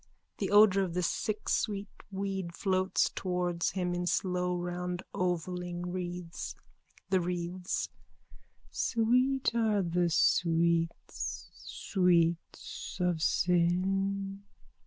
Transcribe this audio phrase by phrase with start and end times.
[0.39, 6.55] The odour of the sicksweet weed floats towards him in slow round ovalling wreaths.)_
[7.11, 7.87] THE WREATHS:
[8.71, 11.51] Sweet are the sweets.
[11.53, 14.41] Sweets of sin.